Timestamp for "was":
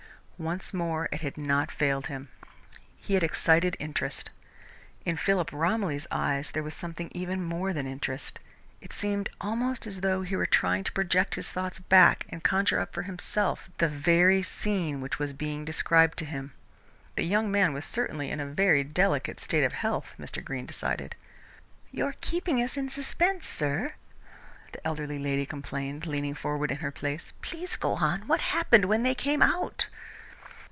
6.63-6.73, 15.19-15.31, 17.71-17.85